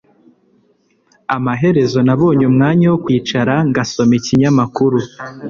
Amaherezo 1.35 1.97
nabonye 2.07 2.43
umwanya 2.51 2.85
wo 2.91 2.97
kwicara 3.03 3.53
ngasoma 3.69 4.13
ikinyamakuru 4.19 4.97